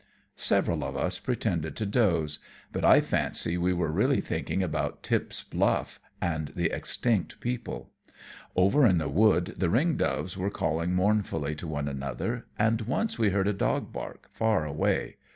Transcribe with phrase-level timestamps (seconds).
[0.37, 2.39] Several of us pretended to doze,
[2.71, 7.91] but I fancy we were really thinking about Tip's Bluff and the extinct people.
[8.55, 13.19] Over in the wood the ring doves were calling mournfully to one another, and once
[13.19, 15.17] we heard a dog bark, far away.